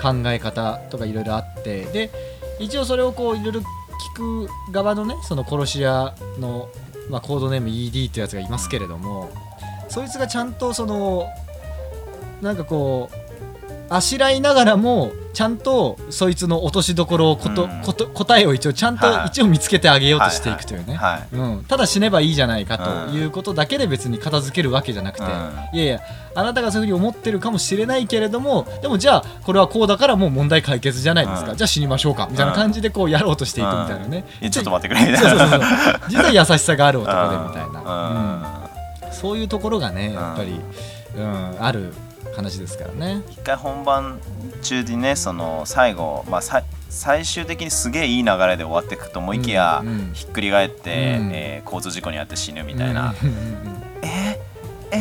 [0.00, 2.10] 考え方とかいろいろあってで
[2.58, 6.68] 一応それをこういろいろ聞く側のねその殺し屋の、
[7.10, 9.30] まあ、コードネーム ED ってやつがいますけれども
[9.88, 11.26] そいつがちゃんとその
[12.40, 13.25] なんかこう
[13.88, 17.82] あしらいながらもちゃんとそいつの落としどころをこと、うん。
[17.82, 19.26] こと答えを一応ちゃんとはい。
[19.28, 25.30] 一応見つけてあげようとしていくというね、はいうん、ただ死ねばいいじゃないかうんということだけで別に片付けるわけじゃなくて、うん。
[25.74, 26.00] いやいや
[26.34, 31.56] あなたがそういうふうに思ってるかもしれないけれどもでもじゃあこれはこうだからもう問題解決じゃないですか、うん。
[31.56, 35.12] じゃあ死にましょうかみたいな感じでこうやろうとしていくみたいなね、ちょっと待ってくれ。
[35.12, 35.30] みたいな。
[35.30, 35.60] そうそうそう。
[36.08, 37.72] 実は優しさがある男でみたい うん。
[37.72, 38.52] な、
[39.04, 39.12] うん。
[39.12, 40.60] そういうところがねやっぱり、
[41.16, 41.92] うん、ある
[42.34, 43.22] 話ですからね。
[43.30, 44.20] 一回本番
[44.62, 51.30] 中にねその最後、まあ、さ最終的にすげえいい流れで終わっていくと思いきや、うんうんひっくり返って、うん。
[51.32, 53.28] えー交通事故に遭って死ぬみたいな、うん
[54.02, 54.98] えー、え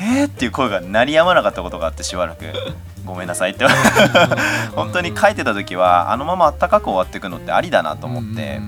[0.00, 2.44] ー、えー、っていう声が鳴りやまなかったことがあってしばらく。
[3.06, 3.64] ごめんなさいって。
[4.74, 8.60] 本当に書いてた時はあのままあったかく終わっていくのってありだなと思って、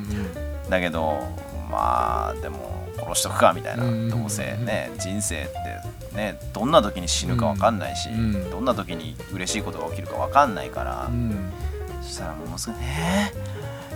[0.71, 1.19] だけど
[1.71, 2.80] まあでも
[3.11, 11.51] 殺しとくかみたいな、うんどうせね人生ってねどんな時に死ぬか分かんないし、うんどんな時に嬉しいことが起きるか分かんないから、うん。
[12.03, 13.33] そしたらものすごいえ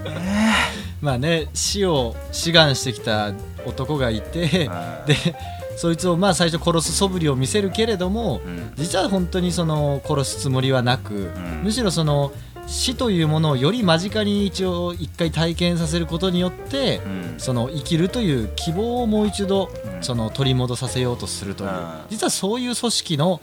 [0.05, 0.53] ー、え
[1.01, 3.33] まあね死を志願してきた
[3.65, 4.69] 男がいて、
[5.07, 5.17] で
[5.77, 8.73] そいつをまあ最初殺す素振りを見せるけれどもうん。
[8.77, 11.63] 実は本当にその殺すつもりはなく、ん。
[11.65, 12.33] むしろその
[12.67, 17.35] 死というものをより間近に一応一回体験させることによって、うん。
[17.39, 20.03] その生きるという希望をもう一度うん。
[20.03, 21.89] その取り戻させようとするという、うん。
[22.11, 23.41] 実はそういう組織の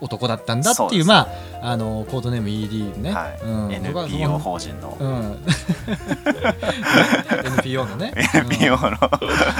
[0.00, 1.28] 男だったんだっていうまあ
[1.68, 3.40] あのコードネーム ED ね、はい。
[3.42, 3.72] うん。
[3.72, 5.38] NPO 法人の、うん、
[7.58, 8.90] NPO のね、 NPO の、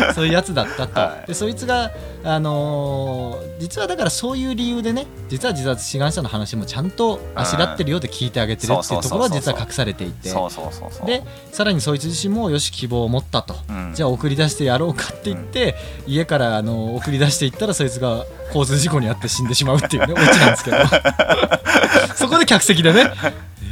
[0.07, 0.15] うん。
[0.15, 1.27] そういうやつだったと、はい。
[1.27, 1.91] でそいつが、
[2.23, 10.29] あのー実はだからそういう理由でね実は自殺志願者の話もちゃんとあしらってるよって聞いてあげてるっていうところは実は隠されていて。
[10.29, 13.93] でさらにそいつ自身もよし希望を持ったと、うん。
[13.95, 15.75] じゃあ送り出してやろうかって言って、
[16.07, 20.77] 家からあの送り出していったらそいつが交通事故に遭って死んでしまうっていうねオチなんですけど
[22.15, 23.13] そこで客席でね。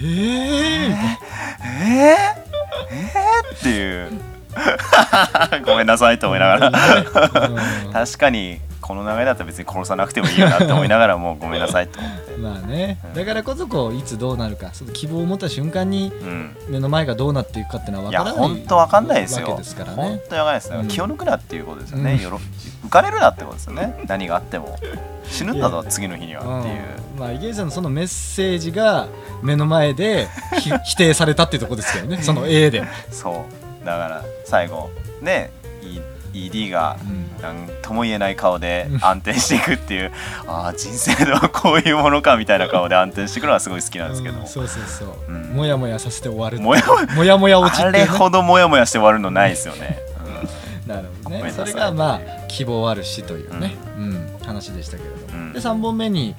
[0.03, 0.95] えー。
[1.67, 2.35] えー、
[2.91, 4.11] えー、っていう。
[5.65, 6.69] ごめんなさいと思いながら。
[6.69, 7.93] うん。
[7.93, 12.99] 確かにこの流れだったら別に殺さなくてもいいよなって思いながらもうごめんなさいと思って、 まあね。
[13.03, 13.15] うん。
[13.15, 14.75] だからこそこういつどうなるか。
[14.75, 19.57] その希望を持った瞬間にうん、目の前がどうなっていくかっていうのはい分やからない本当わかんないですよ。
[19.57, 20.89] ですから本ね当にわかんないですよ、うん。
[20.89, 22.21] 気を抜くなっていうことですよね、うん。
[22.21, 22.41] よろ
[22.85, 24.05] 浮かれるなってことですよね。
[24.07, 24.79] 何があっても。
[25.27, 26.75] 死ぬんだぞいや次の日にはっていう、
[27.15, 27.21] うん。
[27.21, 29.07] まあ池内さんのそのメッセージが
[29.43, 30.29] 目の前で
[30.61, 32.19] ひ否定されたっていうところですよね。
[32.21, 33.47] その A で、そ
[33.83, 33.87] う。
[33.87, 34.91] だから最後
[35.23, 35.64] ね E-
[36.35, 37.25] ED がうん。
[37.45, 40.13] なんとも言えない顔で暗転していくっていう
[40.49, 45.43] ああ人生とはこういうものかみたいな顔で暗転していくのはすごい好きなんですけど、うんそうそうそう、うん。
[45.55, 46.59] もやもやさせて終わる。
[46.59, 46.83] もや
[47.15, 47.99] もやもや落ちてね。
[47.99, 49.99] れほどモヤモヤして終わるのないですよね、
[50.87, 51.53] なるほどね。
[51.55, 54.29] それがまあ希望あるしというね、うん。
[54.43, 55.53] 話でしたけれども、うん。
[55.53, 56.35] で3本目に、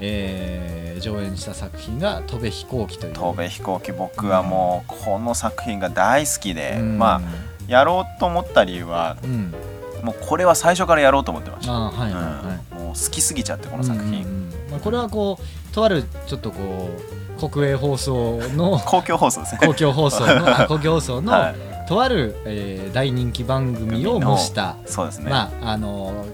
[0.00, 3.12] えー上演した作品が「飛べ飛行機」という。
[3.12, 6.98] 飛べ飛行機僕はもうこの作品が大好きで、うん。
[6.98, 7.20] まあ
[7.66, 9.54] やろうと思った理由はうん。
[10.02, 12.84] もうこれは最初からやろうと思ってました、はいはいはい、うん。
[12.84, 14.70] もう好きすぎちゃってこの作品、うんうんうん。
[14.70, 16.90] まあ、これはこうとあるちょっとこ
[17.38, 19.60] う国営放送の 公共放送ですね。
[19.66, 21.54] 公共放送のあ 公共放送の、はい。
[21.88, 26.24] とある、えー大人気番組を模した、そうですね、まああの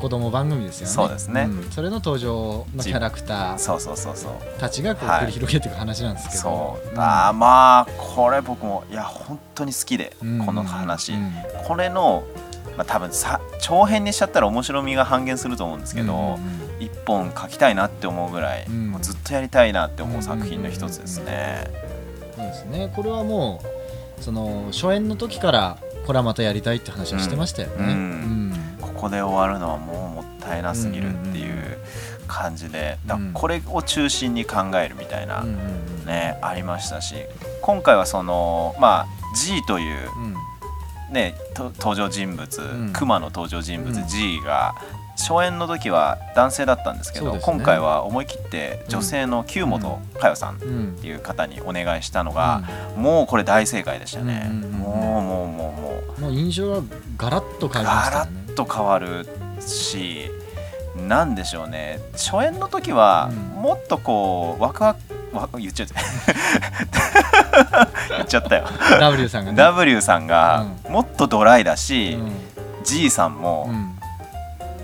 [0.00, 0.92] 子供番組ですよね。
[0.92, 1.44] そうですね。
[1.44, 1.70] ん。
[1.70, 4.32] それの登場のキャラクターそうそうそうそう。
[4.58, 7.00] たちがこうはい繰り広げていく話なんですけど、そう、ん。
[7.00, 10.46] あーまあこれ僕もいや本当に好きで、うん。
[10.46, 11.32] この話、うん。
[11.66, 12.24] これの、
[12.76, 16.38] まあ、多分さ長編にしちゃったら面白みが半減すると思うんですけど、
[16.80, 18.90] 一本書きたいなって思うぐらい、うん。
[18.90, 21.70] もうずっとやりたいなって思う作品の一つですね。
[22.36, 22.92] そうですね。
[22.94, 23.60] これはも
[24.18, 27.86] うその初演の時からこれはまたやりたいって話をしてましたよね、うん。
[27.88, 28.43] うん
[29.04, 31.76] ここで終わるのはもうもったいなすぎるっていう
[32.26, 37.14] 感じで、だこれを中心に考えるみたいな、うんうんうんねありましたし
[37.62, 40.34] 今回はそのまあ G といううん。
[41.12, 42.92] ね、と登場人物、ん。
[42.94, 44.08] 熊の登場人物、うん。
[44.08, 44.74] G が
[45.18, 47.40] 初演の時は男性だったんですけどね。
[47.42, 52.62] 今回は思い切って女性の旧本佳代さんっうんていう方にお願いしたのが、
[52.96, 56.20] もうこれ大正解でしたね、うんうんうんうんもうもうもうもう。
[56.22, 56.82] もう印象が
[57.18, 58.40] ガラッと変わりましたよね。
[58.40, 59.26] ッと変わる
[59.60, 60.30] し
[60.96, 61.98] なんでしょうね。
[62.12, 63.62] 初演の時はうん。
[63.62, 65.94] もっとこうワクワクわ言っちゃった
[68.16, 68.64] 言っちゃったよ。
[69.00, 69.56] W さんがね。
[69.58, 73.94] W さんがもっとドライだし、う G さんんも、うん。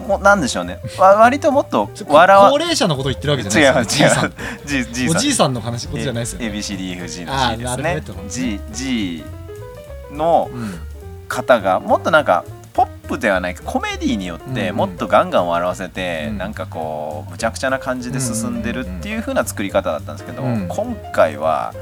[0.09, 0.79] もうなんでしょうね。
[0.99, 4.15] わ割ともっとそ笑わ高齢者のこと言ってるわけじゃないです違う違う。
[4.15, 4.33] さん
[4.67, 5.23] G, G おさん。
[5.23, 6.47] じいさんの話ことじゃないですよね。
[6.49, 8.03] ABCDFG の G ですね。
[8.29, 9.25] G, G
[10.13, 10.81] のうん
[11.29, 12.45] 方がもっとなんか
[13.11, 16.39] プではないコメディによってうんもっとガンガン笑わせて、うん。
[16.39, 21.75] なんかこうむちゃくちゃな感じで進んでるっていう風な作り方だったんですけど、うん今回は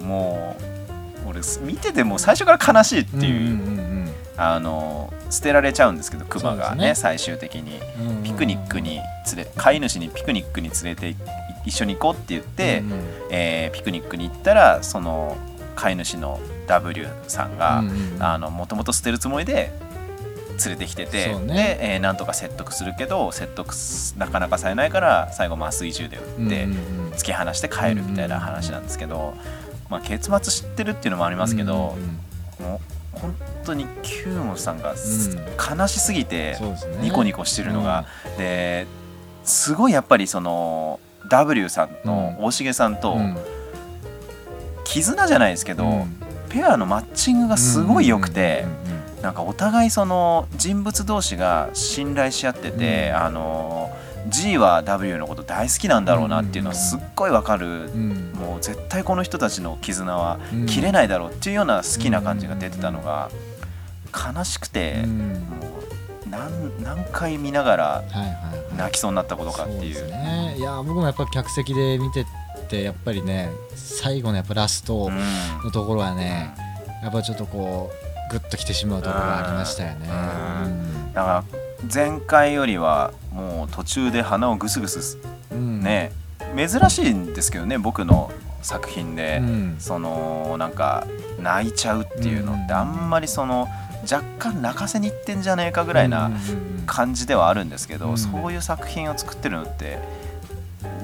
[0.00, 0.56] も
[1.26, 6.94] う俺見てても最初から悲しいっていう,、あの捨てられちゃうんですけどクマがねね。
[6.94, 7.80] 最終的に。
[8.24, 11.16] ピクニックに連れ飼い主にピクニックに連れてい
[11.64, 13.00] 一緒に行こうって言って、うんうん。
[13.30, 15.36] えーピクニックに行ったらその
[15.76, 17.82] 飼い主の W さんが、
[18.50, 19.72] もともと捨てるつもりで
[20.68, 21.54] 連れてきてて、ね。
[21.54, 27.12] で、えーなんとか説得するけど説得すなかなかされないから最後麻酔銃で撃って、うんうんうん。
[27.12, 29.34] 突き放して帰るみたいな話なんですけど、
[29.90, 32.18] まあ、結末知ってるっていうのもありますけどうん、うん
[32.68, 32.80] も
[33.16, 36.56] う本当にキューモさんが悲しすぎて
[37.00, 38.06] ニコニコしてるのが、
[38.38, 38.86] で
[39.44, 40.98] すごいやっぱりその
[41.28, 43.36] W さんの大重さんとうん。
[44.84, 46.16] 絆じゃないですけど、うん。
[46.48, 48.64] ペアのマッチングがすごい良くて。
[48.64, 48.81] うんうんうん
[49.22, 53.16] なんかお互いその人物同士が信頼し合ってて、うん。
[53.16, 53.90] あの
[54.28, 58.32] G は W のこと大好きなんだろうなっていうのはすっごいわかる、うん。
[58.34, 60.66] もう絶対この人たちの絆はうん。
[60.66, 63.30] 切れないだろうっていうような好きな感じが出てたのが
[64.12, 65.18] 悲しくて、うん。
[65.28, 65.34] も
[66.26, 68.32] う何何回見ながらはいはいは
[68.72, 68.76] い。
[68.76, 69.94] 泣きそうになったことかっていう。
[69.94, 70.56] そですね。
[70.58, 72.24] いや僕もやっぱ客席で見て
[72.68, 75.64] てやっぱりね最後のやっぱラストうん。
[75.64, 76.54] のところはね、
[77.02, 80.08] やっぱちょっとこうグッときてしまうところがありましたよね。
[80.08, 81.12] うん。
[81.12, 81.44] だから
[81.92, 85.18] 前回よりはもう途中で鼻をグスグス
[85.52, 85.80] うん。
[85.82, 86.12] ね、
[86.56, 89.76] 珍しいんですけどね僕の作品で、うん。
[89.78, 91.06] そのなんか
[91.38, 92.78] 泣いちゃうっていうのってうん。
[92.78, 93.68] あんまりその
[94.10, 96.30] 若干泣かせにいってんじゃねえかぐらいな
[96.86, 98.18] 感じではあるんですけど、うん。
[98.18, 99.98] そういう作品を作ってるのって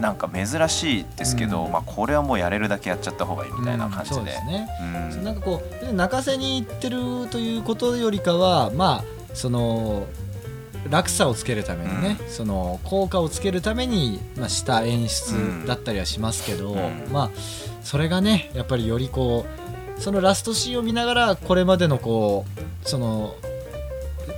[0.01, 1.73] なんか珍しいですけど、うん。
[1.73, 4.17] まあ、これはもうやれるだけやっちゃった方がいいみたいな感じで。
[4.17, 4.69] うんですね、
[5.17, 5.25] うん。
[5.25, 10.07] なんかこう泣かせにいってるということよりかはまあその
[10.91, 17.09] 落差をつけるためにね、その効果をつけるために、まあ、した演出だったりはしますけど、うん。
[17.11, 17.31] まあ
[17.83, 19.47] それがねやっぱりよりこ
[19.97, 23.35] うそのラストシーンを見ながらこれまでのこうその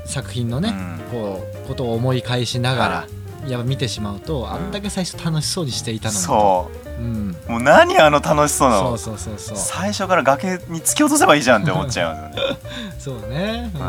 [0.06, 0.74] 作品のね、
[1.12, 3.06] こうことを思い返しながら、
[3.46, 6.20] やっぱ見てしまうと、あんだけ最初楽しそうにしていたのに。
[6.20, 8.96] そう、うん、もう何あの楽しそうなの。
[8.98, 9.56] そうそうそうそう。
[9.56, 12.38] 最初から崖に突き落とせばいいじゃんって思っちゃうんで
[12.98, 13.20] すよね。
[13.22, 13.70] そうね。
[13.74, 13.80] うん。
[13.80, 13.84] う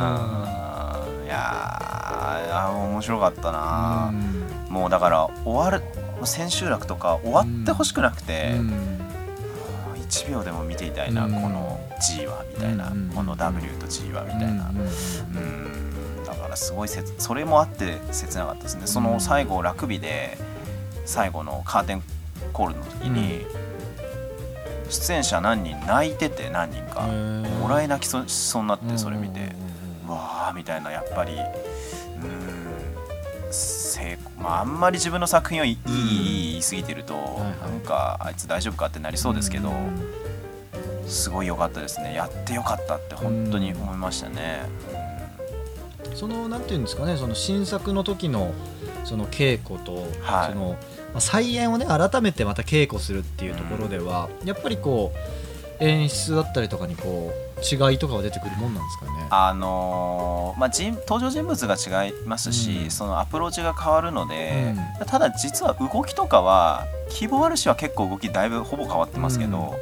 [1.23, 1.25] ん。
[1.25, 4.73] いやー面白かったな、うん。
[4.73, 5.83] もうだから終わる
[6.25, 8.67] 千秋楽とか終わってほしくなくて、うん。
[8.67, 8.73] も
[9.95, 11.33] う1秒でも見ていたいな、うん。
[11.33, 14.55] この G はみたいな、うんこの W と G はみたいな、うん。
[14.55, 15.91] うん
[16.55, 18.87] すごいそれもあって切なかったですね。
[18.87, 20.37] その最後ラグビーで
[21.05, 22.03] 最後のカーテン
[22.53, 23.45] コールの時に、
[24.89, 29.51] 出演者何人泣いてて何人か、うんもらい泣きそしそうになってそれ見て、
[30.07, 31.41] うわーみたいなやっぱりうん
[33.51, 37.15] 成功まああんまり自分の作品をいい言い過ぎてると、
[37.61, 40.21] なんかあいつ大丈夫かってなりそうですけど、うん
[41.07, 44.61] すごい良かったですねやって良かったって本当に思いましたね、
[46.13, 48.54] そのなんていうんですかねその新作の時の
[49.04, 50.54] その稽古と、はい。
[50.54, 50.78] その
[51.12, 55.12] まあ再演をね改めてまた稽古するっていうところでは、やっぱりこ
[55.80, 59.28] う演出だったりとかにこう違いとかは出てくるもんなんですかね？
[59.30, 62.91] あのーまあ、人登場人物が違いますし、うん。
[62.91, 69.76] そのアプローチが変わるので、うただ実は動きとかは希望あるしは結構動きだいぶほぼ変わってますけど、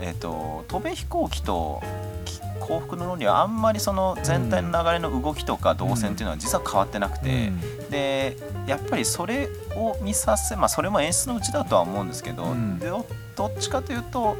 [0.00, 1.82] えー、と飛べ飛行機と
[2.17, 2.17] き
[2.60, 7.52] 幸福の論理はあんまりその全体の流れの動きとか動線っていうのは実は変わってなくて、
[7.90, 14.36] でやっぱりそれを見させ、まあ、それも演出のうちだとは思うんですけど、どどっちかというと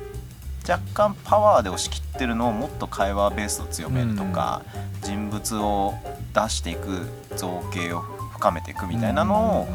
[0.69, 4.63] 若干パワーで押し切ってるのをもっと会話ベースを強めるとか、
[5.03, 5.95] 人物を
[6.35, 8.01] 出していく造形を
[8.35, 9.67] 深めていくみたいなの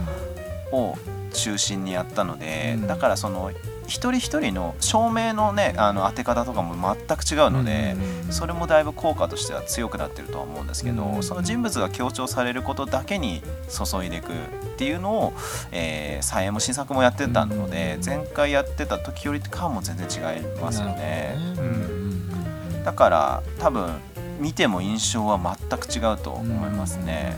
[0.71, 0.97] を,、を
[1.33, 2.87] 中心にやったので、うん。
[2.87, 3.51] だからその
[3.87, 7.95] 一人一人の照明のねあの当て方とかも全く違うので。
[8.33, 14.35] それもだいぶ効果としては強くなってるとは思うんですけど、うんその人物が強調されることだけに注いでいくっ
[14.77, 15.33] ていうのを、
[15.71, 21.35] えー、再演も新作もやってたので、うん前回やってた時よりかはもう全然違いますよね。
[21.57, 22.83] うん。
[22.83, 23.93] だから多分
[24.39, 27.35] 見ても印象は全く違うと思いますね。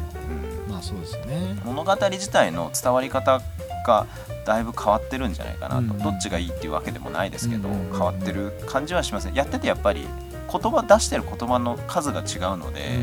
[0.68, 0.72] うん。
[0.72, 1.60] まあそうですね。
[1.66, 3.42] 物語自体の伝わり方
[3.86, 4.08] が
[4.46, 5.98] だいぶ変わってるんじゃないかなと、うん。
[6.00, 7.90] どっちがいいっていうわけでもないですけど、うん。
[7.92, 9.26] 変わってる感じはします。
[9.26, 10.08] ねやっててやっぱり
[10.52, 13.00] 言葉出してる言葉の数が違うので、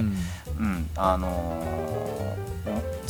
[0.59, 0.64] うん。
[0.64, 2.02] うんあのー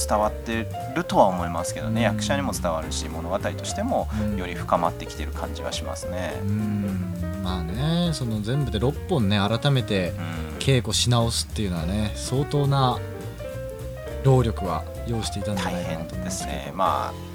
[0.09, 0.67] 伝わって
[0.97, 2.03] るとは思いますけどね、うん。
[2.03, 4.37] 役者にも伝わるし物語としてもうん。
[4.37, 6.41] より深まってきてる感じはしますね。
[6.43, 6.45] う。
[6.47, 7.15] ん。
[7.43, 10.15] まあねその全部で6本ね改めて
[10.53, 10.59] うん。
[10.59, 12.99] 稽古し直すっていうのはね相当な
[14.25, 16.73] 労力は要していたんじゃ大ないかな変と思いまですね。
[16.75, 17.32] まあ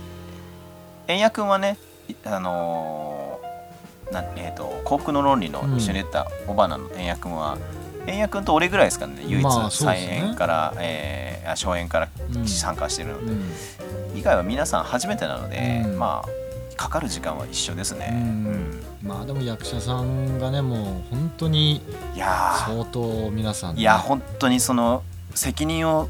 [1.08, 5.78] 円谷君はねいあのーなえー、と幸福の論理のうん。
[5.78, 7.58] 一緒に出た小花の円谷君は
[8.06, 10.30] 円谷君と俺ぐらいですかね唯一再ね。
[10.30, 12.48] 演から、えーあ初演からうん。
[12.48, 14.18] 参加してるので、うん。
[14.18, 15.98] 以外は皆さん初めてなので、うん。
[15.98, 18.84] まあかかる時間は一緒ですね、うん。
[19.02, 21.82] まあでも役者さんがねもう本当に
[22.16, 22.72] いやー。
[22.74, 23.82] 相当皆さんね。
[23.82, 26.10] いや本当にその責任を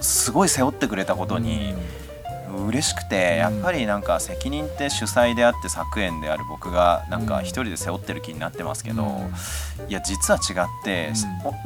[0.00, 1.74] すごい背負ってくれたことに、
[2.66, 3.36] 嬉しくて、うん。
[3.38, 9.88] やっぱりなんか責任って主催であって作演である僕がなんか一人で背負ってる気になってますけど、うん。
[9.88, 11.12] いや実は違って、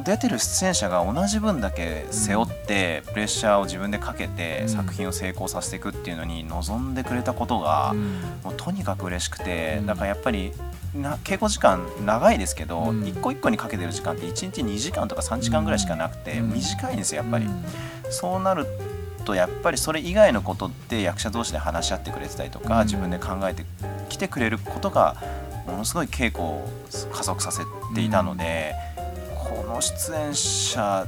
[0.03, 4.69] 出てる出演者が同じ分だけ背負ってプレッシャーを自分でかけてうん。
[4.69, 8.21] 作品を成功させていくっていうのに望んでくれたことが、うん。
[8.43, 9.85] もうとにかく嬉しくて、うん。
[9.85, 10.51] だからやっぱり
[10.93, 13.07] な稽古時間長いですけど、うん。
[13.07, 16.53] 一個一個にかけてる時間って1日2時間とか3時間ぐらいしかなくて、うん。
[16.53, 17.45] 短いんですよやっぱり。
[17.45, 17.63] うん。
[18.09, 18.67] そうなる
[19.21, 22.85] とやっぱりそれ以外のことって役者同士で話し合ってくれてたりとか、うん。
[22.85, 23.65] 自分で考えて
[24.09, 25.15] きてくれることが
[25.67, 26.69] ものすごい稽古を
[27.11, 27.63] 加速させ
[27.95, 28.73] ていたので、
[29.35, 31.07] この出演者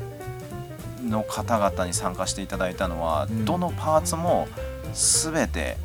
[1.03, 3.45] の方々に参加していただいたのは、うん。
[3.45, 4.47] どのパーツも
[4.93, 5.77] 全て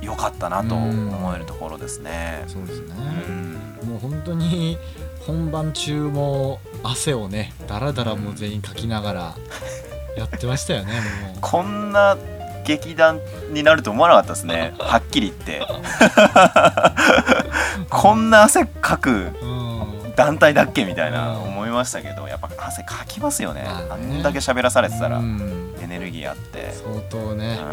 [0.00, 2.44] 良かったなと思えるところですね。
[2.46, 2.94] そうですね、
[3.28, 3.46] うん。
[3.86, 4.78] もう本当に
[5.26, 9.34] 本番中も汗をねだらだらもう全員かきながら
[10.16, 10.92] やってましたよね
[11.34, 12.16] もこんな
[12.66, 13.20] 劇団
[13.52, 14.74] になると思わなかったですね。
[14.78, 15.62] はっきり言って。
[17.88, 19.32] こんな汗かく
[20.16, 21.42] 団体だっけみたいなうん。
[21.44, 25.74] 思いましたけどやっぱ汗かきますよね,、まあんだけ喋らされてたら、うん。
[25.80, 27.64] エネルギーあって、相当ねう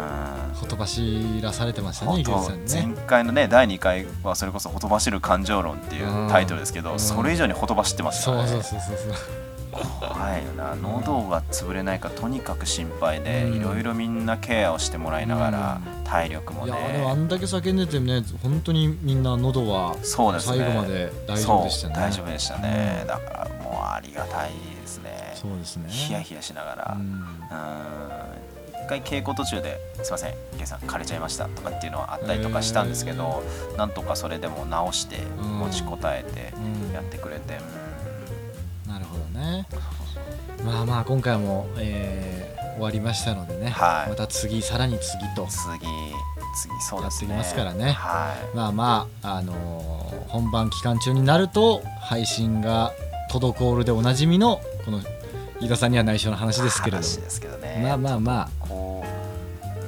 [0.52, 0.54] ん。
[0.54, 2.22] ほとばしらされてましたね
[2.70, 7.00] 前回のね第2回はそれこそ「ほとばしる感情論」っていうタイトルですけど、うん。
[7.00, 8.48] それ以上にほとばしってますからね。
[8.48, 9.43] そうそうそうそう
[9.74, 10.74] 怖いよな。
[10.74, 13.56] 喉が潰れないかとにかく心配でうん。
[13.56, 20.32] いろいろみんなケアをしてもらいながら、体力もいねやでもあんだけ叫んでてね本当にみんな喉は最後
[20.70, 21.94] まで大丈夫でしたね。
[21.94, 25.32] そう大丈夫でしたね、だからもうありがたいですね。
[25.34, 25.84] そうですね。
[25.88, 27.06] ヒヤヒヤしながら、ううん。
[27.06, 27.24] ん、
[28.84, 33.42] 一回稽古途中で「すいません池さん枯れちゃいました」とかっていうのはあったりとかしたんですけど、
[33.76, 35.58] なんとかそれでも直してうん。
[35.58, 37.83] 持ちこたえてうんやってくれて、なるほど
[39.34, 39.66] ね。
[40.64, 44.10] まあまあ今回も、えー終わりましたのでね、はい。
[44.10, 45.46] また次さらに次と。
[45.46, 45.78] 次
[46.56, 47.34] 次そうですね。
[47.34, 47.92] やってきますからね。
[47.92, 48.56] はい。
[48.56, 52.92] まあまあ、あのー本番期間中になると配信が
[53.30, 55.00] 滞るでおなじみのこの
[55.60, 57.80] 飯田さんには内緒の話ですけれど話ですけどね。
[57.84, 58.66] まあまあまあ。
[58.66, 59.04] こ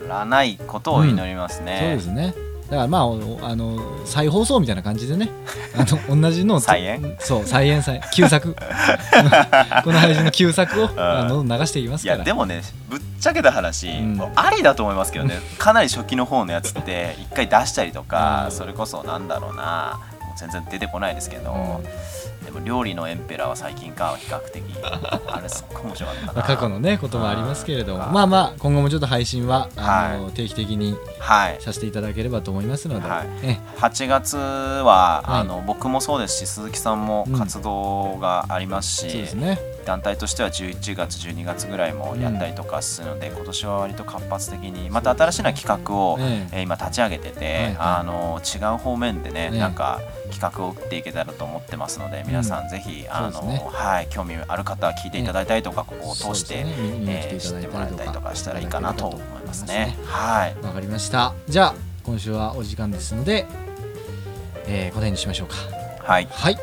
[0.05, 5.30] うらないことを祈りますね、そうですねだからまあおあの再放送みたいな感じでね。
[5.76, 7.16] あの同じのを再演？
[7.20, 8.54] そう再演再旧作。
[9.84, 12.18] この配信の旧作をあの流していきますいから。
[12.18, 14.32] やでもねぶっちゃけた話、うん。
[14.34, 15.38] ありだと思いますけどね。
[15.58, 18.52] かなり初期の方のやつって 一回出したりとか、うん。
[18.52, 20.00] それこそなんだろうな
[20.36, 21.80] 全然出てこないですけど、
[22.47, 24.62] でも料理のエンペラーは最近かは比較的。
[25.26, 26.32] あれすっごい面白かったな。
[26.32, 28.07] まあ過去のねこともありますけれども。
[28.07, 31.59] うんまあまあ今後もちょっと配信はあの、は定期的にはい。
[31.61, 33.26] させていただければと思いますので、はい。
[33.42, 35.40] え8月は、はい。
[35.40, 46.59] あの僕もそうですし鈴木さんもうん活動がありますし、そうですね団体としては11月12月ぐらいもやったりとかするので、今年は割と活発的にまた新しいな企画を、ええ。
[46.59, 47.74] えー今立ち上げてて、はいはい。
[47.78, 49.59] あの違う方面でね、ええ。
[49.59, 50.01] なんか
[50.32, 53.70] 企画を打っていけたらと思ってますので皆さんぜひ、あのそうですね。
[53.72, 56.74] はい、興味ある方は聞いていただいたりとか、ここを通して、ね。
[57.07, 59.97] えー知ってもらえたりとかしたらいいかなと思いますね。
[60.05, 60.57] はい。
[60.64, 61.32] わかりました。
[61.49, 63.47] じゃあ今週はお時間ですので、
[64.66, 65.57] えー、答えにしましょうか。
[66.03, 66.59] はい、はい。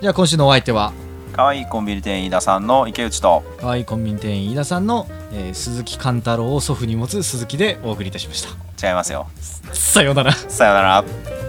[0.00, 0.92] じゃあ今週のお相手は
[1.34, 8.42] 可愛いコンビニ店員飯田さんの池内と可愛いコンビニ店員飯田さんの、えー鈴木貫太郎を祖父に持つ鈴木でお送りいたしまし
[8.76, 9.26] た違いますよ。
[9.72, 11.43] さようならさよなら。